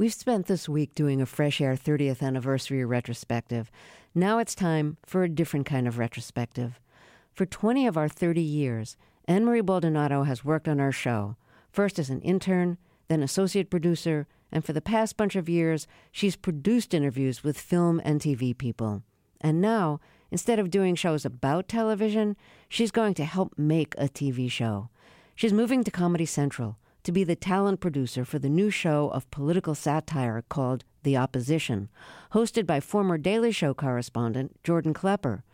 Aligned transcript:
We've 0.00 0.14
spent 0.14 0.46
this 0.46 0.66
week 0.66 0.94
doing 0.94 1.20
a 1.20 1.26
Fresh 1.26 1.60
Air 1.60 1.74
30th 1.74 2.22
anniversary 2.22 2.82
retrospective. 2.86 3.70
Now 4.14 4.38
it's 4.38 4.54
time 4.54 4.96
for 5.04 5.22
a 5.22 5.28
different 5.28 5.66
kind 5.66 5.86
of 5.86 5.98
retrospective. 5.98 6.80
For 7.34 7.44
20 7.44 7.86
of 7.86 7.98
our 7.98 8.08
30 8.08 8.40
years, 8.40 8.96
Ann 9.26 9.44
Marie 9.44 9.60
Baldonado 9.60 10.22
has 10.22 10.42
worked 10.42 10.68
on 10.68 10.80
our 10.80 10.90
show, 10.90 11.36
first 11.70 11.98
as 11.98 12.08
an 12.08 12.22
intern, 12.22 12.78
then 13.08 13.22
associate 13.22 13.68
producer, 13.68 14.26
and 14.50 14.64
for 14.64 14.72
the 14.72 14.80
past 14.80 15.18
bunch 15.18 15.36
of 15.36 15.50
years, 15.50 15.86
she's 16.10 16.34
produced 16.34 16.94
interviews 16.94 17.44
with 17.44 17.60
film 17.60 18.00
and 18.02 18.22
TV 18.22 18.56
people. 18.56 19.02
And 19.42 19.60
now, 19.60 20.00
instead 20.30 20.58
of 20.58 20.70
doing 20.70 20.94
shows 20.94 21.26
about 21.26 21.68
television, 21.68 22.38
she's 22.70 22.90
going 22.90 23.12
to 23.12 23.24
help 23.26 23.52
make 23.58 23.94
a 23.98 24.08
TV 24.08 24.50
show. 24.50 24.88
She's 25.34 25.52
moving 25.52 25.84
to 25.84 25.90
Comedy 25.90 26.24
Central 26.24 26.78
to 27.02 27.12
be 27.12 27.24
the 27.24 27.36
talent 27.36 27.80
producer 27.80 28.24
for 28.24 28.38
the 28.38 28.48
new 28.48 28.70
show 28.70 29.08
of 29.08 29.30
political 29.30 29.74
satire 29.74 30.44
called 30.48 30.84
The 31.02 31.16
Opposition, 31.16 31.88
hosted 32.32 32.66
by 32.66 32.80
former 32.80 33.18
Daily 33.18 33.52
Show 33.52 33.74
correspondent 33.74 34.62
Jordan 34.64 34.94
Klepper. 34.94 35.44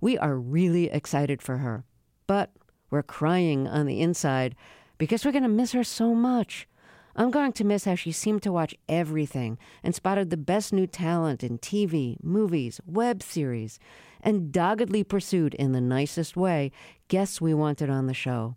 We 0.00 0.18
are 0.18 0.36
really 0.36 0.90
excited 0.90 1.42
for 1.42 1.58
her, 1.58 1.84
but 2.26 2.50
we're 2.90 3.02
crying 3.02 3.66
on 3.66 3.86
the 3.86 4.00
inside 4.00 4.54
because 4.98 5.24
we're 5.24 5.32
going 5.32 5.42
to 5.42 5.48
miss 5.48 5.72
her 5.72 5.84
so 5.84 6.14
much. 6.14 6.68
I'm 7.14 7.30
going 7.30 7.52
to 7.52 7.64
miss 7.64 7.86
how 7.86 7.94
she 7.94 8.12
seemed 8.12 8.42
to 8.42 8.52
watch 8.52 8.74
everything 8.88 9.58
and 9.82 9.94
spotted 9.94 10.28
the 10.28 10.36
best 10.36 10.72
new 10.72 10.86
talent 10.86 11.42
in 11.42 11.58
TV, 11.58 12.22
movies, 12.22 12.78
web 12.84 13.22
series, 13.22 13.78
and 14.20 14.52
doggedly 14.52 15.02
pursued 15.02 15.54
in 15.54 15.72
the 15.72 15.80
nicest 15.80 16.36
way 16.36 16.72
guests 17.08 17.40
we 17.40 17.54
wanted 17.54 17.88
on 17.88 18.06
the 18.06 18.14
show. 18.14 18.56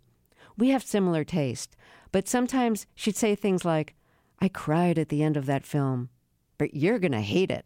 We 0.60 0.68
have 0.68 0.82
similar 0.84 1.24
taste, 1.24 1.74
but 2.12 2.28
sometimes 2.28 2.86
she'd 2.94 3.16
say 3.16 3.34
things 3.34 3.64
like, 3.64 3.94
I 4.40 4.48
cried 4.48 4.98
at 4.98 5.08
the 5.08 5.22
end 5.22 5.38
of 5.38 5.46
that 5.46 5.64
film, 5.64 6.10
but 6.58 6.74
you're 6.74 6.98
going 6.98 7.12
to 7.12 7.22
hate 7.22 7.50
it. 7.50 7.64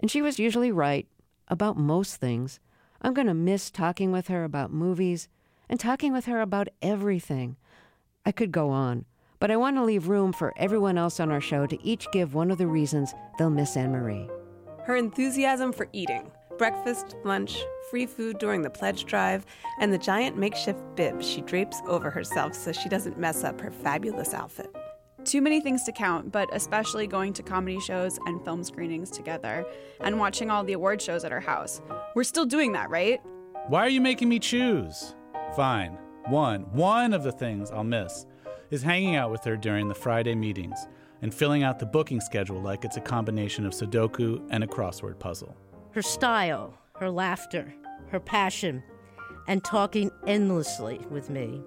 And 0.00 0.10
she 0.10 0.22
was 0.22 0.38
usually 0.38 0.72
right 0.72 1.06
about 1.48 1.76
most 1.76 2.16
things. 2.16 2.58
I'm 3.02 3.12
going 3.12 3.26
to 3.26 3.34
miss 3.34 3.70
talking 3.70 4.12
with 4.12 4.28
her 4.28 4.44
about 4.44 4.72
movies 4.72 5.28
and 5.68 5.78
talking 5.78 6.10
with 6.10 6.24
her 6.24 6.40
about 6.40 6.68
everything. 6.80 7.56
I 8.24 8.32
could 8.32 8.50
go 8.50 8.70
on, 8.70 9.04
but 9.38 9.50
I 9.50 9.58
want 9.58 9.76
to 9.76 9.84
leave 9.84 10.08
room 10.08 10.32
for 10.32 10.54
everyone 10.56 10.96
else 10.96 11.20
on 11.20 11.30
our 11.30 11.40
show 11.40 11.66
to 11.66 11.86
each 11.86 12.10
give 12.12 12.34
one 12.34 12.50
of 12.50 12.56
the 12.56 12.66
reasons 12.66 13.12
they'll 13.36 13.50
miss 13.50 13.76
Ann 13.76 13.92
Marie. 13.92 14.30
Her 14.84 14.96
enthusiasm 14.96 15.70
for 15.70 15.86
eating 15.92 16.30
breakfast, 16.62 17.16
lunch, 17.24 17.58
free 17.90 18.06
food 18.06 18.38
during 18.38 18.62
the 18.62 18.70
pledge 18.70 19.04
drive, 19.04 19.44
and 19.80 19.92
the 19.92 19.98
giant 19.98 20.38
makeshift 20.38 20.78
bib 20.94 21.20
she 21.20 21.40
drapes 21.40 21.82
over 21.88 22.08
herself 22.08 22.54
so 22.54 22.70
she 22.70 22.88
doesn't 22.88 23.18
mess 23.18 23.42
up 23.42 23.60
her 23.60 23.72
fabulous 23.72 24.32
outfit. 24.32 24.72
Too 25.24 25.42
many 25.42 25.60
things 25.60 25.82
to 25.82 25.90
count, 25.90 26.30
but 26.30 26.48
especially 26.54 27.08
going 27.08 27.32
to 27.32 27.42
comedy 27.42 27.80
shows 27.80 28.16
and 28.26 28.40
film 28.44 28.62
screenings 28.62 29.10
together 29.10 29.66
and 30.02 30.20
watching 30.20 30.52
all 30.52 30.62
the 30.62 30.74
award 30.74 31.02
shows 31.02 31.24
at 31.24 31.32
her 31.32 31.40
house. 31.40 31.80
We're 32.14 32.22
still 32.22 32.46
doing 32.46 32.70
that, 32.74 32.90
right? 32.90 33.20
Why 33.66 33.80
are 33.80 33.88
you 33.88 34.00
making 34.00 34.28
me 34.28 34.38
choose? 34.38 35.16
Fine. 35.56 35.98
One, 36.28 36.60
one 36.70 37.12
of 37.12 37.24
the 37.24 37.32
things 37.32 37.72
I'll 37.72 37.82
miss 37.82 38.24
is 38.70 38.84
hanging 38.84 39.16
out 39.16 39.32
with 39.32 39.42
her 39.46 39.56
during 39.56 39.88
the 39.88 39.96
Friday 39.96 40.36
meetings 40.36 40.78
and 41.22 41.34
filling 41.34 41.64
out 41.64 41.80
the 41.80 41.86
booking 41.86 42.20
schedule 42.20 42.62
like 42.62 42.84
it's 42.84 42.98
a 42.98 43.00
combination 43.00 43.66
of 43.66 43.72
Sudoku 43.72 44.46
and 44.50 44.62
a 44.62 44.68
crossword 44.68 45.18
puzzle 45.18 45.56
her 45.92 46.02
style, 46.02 46.74
her 46.96 47.10
laughter, 47.10 47.72
her 48.10 48.20
passion, 48.20 48.82
and 49.46 49.62
talking 49.62 50.10
endlessly 50.26 51.00
with 51.10 51.30
me 51.30 51.62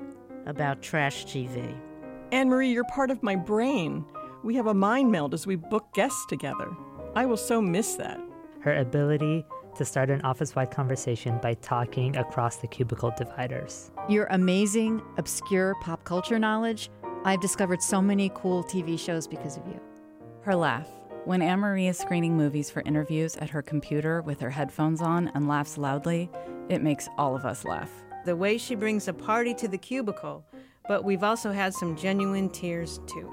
about 0.46 0.82
trash 0.82 1.26
TV. 1.26 1.76
Ann 2.32 2.50
Marie, 2.50 2.72
you're 2.72 2.84
part 2.86 3.12
of 3.12 3.22
my 3.22 3.36
brain. 3.36 4.06
We 4.44 4.56
have 4.56 4.68
a 4.68 4.74
mind 4.74 5.12
meld 5.12 5.34
as 5.34 5.46
we 5.46 5.56
book 5.56 5.86
guests 5.94 6.26
together. 6.28 6.76
I 7.16 7.26
will 7.26 7.38
so 7.38 7.62
miss 7.62 7.96
that. 7.96 8.20
Her 8.62 8.78
ability 8.78 9.46
to 9.76 9.86
start 9.86 10.10
an 10.10 10.22
office 10.22 10.56
wide 10.56 10.72
conversation 10.72 11.40
by 11.42 11.54
talking 11.56 12.16
across 12.18 12.58
the 12.58 12.68
cubicle 12.68 13.14
dividers. 13.18 13.92
Your 14.10 14.26
amazing, 14.32 15.02
obscure 15.18 15.76
pop 15.82 16.04
culture 16.04 16.40
knowledge. 16.40 16.90
I've 17.26 17.42
discovered 17.42 17.82
so 17.82 18.02
many 18.02 18.32
cool 18.34 18.64
TV 18.64 18.98
shows 19.00 19.28
because 19.28 19.58
of 19.58 19.68
you. 19.68 19.80
Her 20.42 20.56
laugh 20.56 20.88
when 21.26 21.42
Ann 21.42 21.60
Marie 21.60 21.88
is 21.88 21.98
screening 21.98 22.38
movies 22.38 22.70
for 22.70 22.84
interviews 22.86 23.36
at 23.38 23.50
her 23.50 23.64
computer 23.64 24.22
with 24.22 24.40
her 24.40 24.52
headphones 24.52 25.02
on 25.02 25.32
and 25.34 25.48
laughs 25.48 25.78
loudly, 25.78 26.30
it 26.70 26.84
makes 26.84 27.10
all 27.18 27.36
of 27.36 27.46
us 27.46 27.66
laugh. 27.66 27.92
The 28.26 28.36
way 28.36 28.60
she 28.60 28.76
brings 28.76 29.08
a 29.08 29.14
party 29.14 29.54
to 29.56 29.68
the 29.68 29.78
cubicle, 29.78 30.46
but 30.88 31.04
we've 31.04 31.24
also 31.24 31.52
had 31.52 31.74
some 31.74 31.96
genuine 31.96 32.50
tears 32.50 33.00
too. 33.08 33.32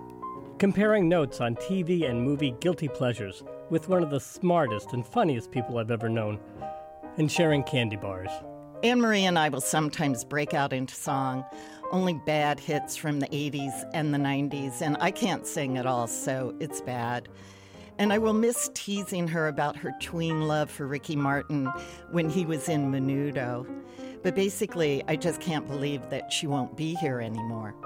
Comparing 0.58 1.08
notes 1.08 1.40
on 1.40 1.54
TV 1.56 2.08
and 2.08 2.22
movie 2.22 2.54
guilty 2.60 2.88
pleasures 2.88 3.42
with 3.68 3.88
one 3.88 4.02
of 4.02 4.10
the 4.10 4.20
smartest 4.20 4.94
and 4.94 5.06
funniest 5.06 5.50
people 5.50 5.76
I've 5.76 5.90
ever 5.90 6.08
known, 6.08 6.40
and 7.18 7.30
sharing 7.30 7.62
candy 7.62 7.96
bars. 7.96 8.30
Ann 8.82 9.00
Marie 9.00 9.24
and 9.24 9.38
I 9.38 9.50
will 9.50 9.60
sometimes 9.60 10.24
break 10.24 10.54
out 10.54 10.72
into 10.72 10.94
song, 10.94 11.44
only 11.90 12.14
bad 12.24 12.58
hits 12.58 12.96
from 12.96 13.20
the 13.20 13.28
80s 13.28 13.84
and 13.92 14.14
the 14.14 14.18
90s, 14.18 14.80
and 14.80 14.96
I 14.98 15.10
can't 15.10 15.46
sing 15.46 15.76
at 15.76 15.86
all, 15.86 16.06
so 16.06 16.54
it's 16.58 16.80
bad. 16.80 17.28
And 18.02 18.12
I 18.12 18.18
will 18.18 18.32
miss 18.32 18.68
teasing 18.74 19.28
her 19.28 19.46
about 19.46 19.76
her 19.76 19.94
tween 20.00 20.48
love 20.48 20.68
for 20.68 20.88
Ricky 20.88 21.14
Martin 21.14 21.66
when 22.10 22.28
he 22.28 22.44
was 22.44 22.68
in 22.68 22.90
Menudo. 22.90 23.64
But 24.24 24.34
basically, 24.34 25.04
I 25.06 25.14
just 25.14 25.40
can't 25.40 25.68
believe 25.68 26.10
that 26.10 26.32
she 26.32 26.48
won't 26.48 26.76
be 26.76 26.96
here 26.96 27.20
anymore. 27.20 27.76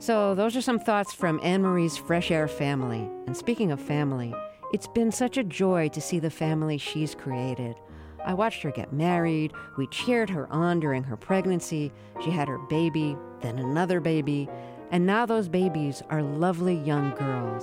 So, 0.00 0.34
those 0.34 0.56
are 0.56 0.60
some 0.60 0.80
thoughts 0.80 1.14
from 1.14 1.38
Ann 1.44 1.62
Marie's 1.62 1.96
Fresh 1.96 2.32
Air 2.32 2.48
family. 2.48 3.08
And 3.28 3.36
speaking 3.36 3.70
of 3.70 3.80
family, 3.80 4.34
it's 4.72 4.88
been 4.88 5.12
such 5.12 5.36
a 5.36 5.44
joy 5.44 5.90
to 5.90 6.00
see 6.00 6.18
the 6.18 6.28
family 6.28 6.76
she's 6.76 7.14
created. 7.14 7.76
I 8.24 8.34
watched 8.34 8.64
her 8.64 8.72
get 8.72 8.92
married, 8.92 9.52
we 9.78 9.86
cheered 9.86 10.30
her 10.30 10.52
on 10.52 10.80
during 10.80 11.04
her 11.04 11.16
pregnancy, 11.16 11.92
she 12.24 12.30
had 12.30 12.48
her 12.48 12.58
baby, 12.58 13.16
then 13.42 13.60
another 13.60 14.00
baby, 14.00 14.48
and 14.90 15.06
now 15.06 15.24
those 15.24 15.48
babies 15.48 16.02
are 16.10 16.20
lovely 16.20 16.74
young 16.74 17.14
girls. 17.14 17.62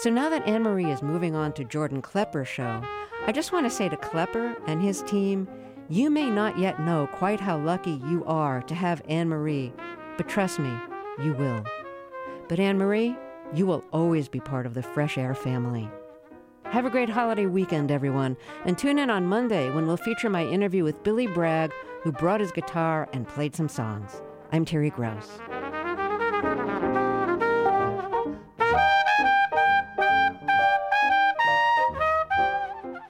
So 0.00 0.08
now 0.08 0.30
that 0.30 0.48
Ann 0.48 0.62
Marie 0.62 0.90
is 0.90 1.02
moving 1.02 1.34
on 1.34 1.52
to 1.52 1.62
Jordan 1.62 2.00
Klepper's 2.00 2.48
show, 2.48 2.82
I 3.26 3.32
just 3.32 3.52
want 3.52 3.66
to 3.66 3.70
say 3.70 3.86
to 3.86 3.98
Klepper 3.98 4.56
and 4.66 4.80
his 4.80 5.02
team, 5.02 5.46
you 5.90 6.08
may 6.08 6.30
not 6.30 6.58
yet 6.58 6.80
know 6.80 7.06
quite 7.12 7.38
how 7.38 7.58
lucky 7.58 8.00
you 8.08 8.24
are 8.24 8.62
to 8.62 8.74
have 8.74 9.02
Ann 9.10 9.28
Marie, 9.28 9.74
but 10.16 10.26
trust 10.26 10.58
me, 10.58 10.72
you 11.22 11.34
will. 11.34 11.62
But 12.48 12.58
Ann 12.58 12.78
Marie, 12.78 13.14
you 13.52 13.66
will 13.66 13.84
always 13.92 14.26
be 14.26 14.40
part 14.40 14.64
of 14.64 14.72
the 14.72 14.82
Fresh 14.82 15.18
Air 15.18 15.34
family. 15.34 15.86
Have 16.64 16.86
a 16.86 16.90
great 16.90 17.10
holiday 17.10 17.44
weekend, 17.44 17.90
everyone, 17.90 18.38
and 18.64 18.78
tune 18.78 18.98
in 18.98 19.10
on 19.10 19.26
Monday 19.26 19.68
when 19.68 19.86
we'll 19.86 19.98
feature 19.98 20.30
my 20.30 20.46
interview 20.46 20.82
with 20.82 21.02
Billy 21.02 21.26
Bragg, 21.26 21.72
who 22.00 22.10
brought 22.10 22.40
his 22.40 22.52
guitar 22.52 23.06
and 23.12 23.28
played 23.28 23.54
some 23.54 23.68
songs. 23.68 24.22
I'm 24.50 24.64
Terry 24.64 24.88
Gross. 24.88 25.28